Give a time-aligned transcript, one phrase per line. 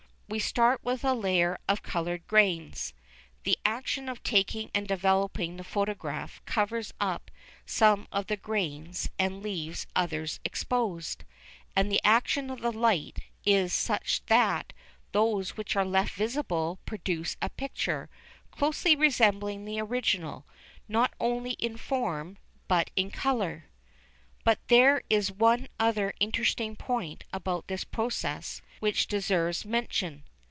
[0.33, 2.93] We start with a layer of coloured grains;
[3.43, 7.29] the action of taking and developing the photograph covers up
[7.65, 11.25] some of these grains and leaves others exposed,
[11.75, 14.71] and the action of the light is such that
[15.11, 18.09] those which are left visible produce a picture
[18.51, 20.47] closely resembling the original,
[20.87, 22.37] not only in form
[22.69, 23.65] but in colour.
[24.43, 30.23] But there is one other interesting point about this process which deserves mention.